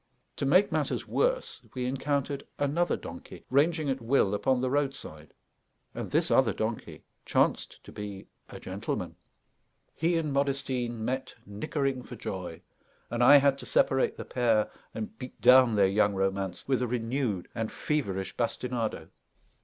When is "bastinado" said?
18.35-19.09